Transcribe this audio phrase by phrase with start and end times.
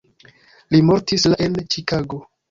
[0.75, 2.21] Li mortis la en Ĉikago.